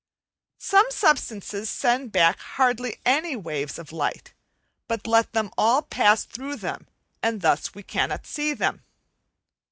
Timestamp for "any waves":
3.05-3.77